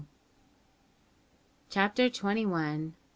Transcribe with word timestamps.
CHAPTER 1.69 2.09
TWENTY 2.09 2.47
ONE. 2.47 2.95